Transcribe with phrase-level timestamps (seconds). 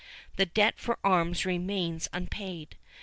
[0.37, 2.75] The debt for the arms remains unpaid.